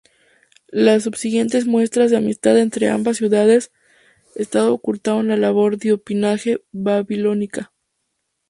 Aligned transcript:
Las 0.71 1.03
subsiguientes 1.03 1.67
muestras 1.67 2.09
de 2.09 2.17
amistad 2.17 2.57
entre 2.57 2.89
ambas 2.89 3.17
ciudades-Estado 3.17 4.73
ocultaron 4.73 5.27
la 5.27 5.37
labor 5.37 5.77
de 5.77 5.91
espionaje 5.93 6.63
babilónica. 6.71 7.71